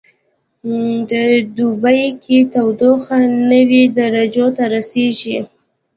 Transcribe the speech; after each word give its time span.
په 1.07 1.21
دوبي 1.55 2.03
کې 2.23 2.37
تودوخه 2.53 3.17
نوي 3.51 3.83
درجو 3.97 4.47
ته 4.55 4.63
رسیږي 4.73 5.37